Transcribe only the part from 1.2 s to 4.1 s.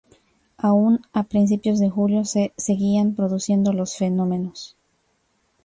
principios de julio se seguían produciendo los